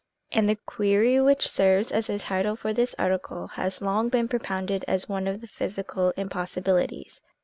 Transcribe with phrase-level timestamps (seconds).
[0.31, 4.83] And the query which serves as a title for this article has long been propounded
[4.87, 7.21] as one of the physical impossibilities.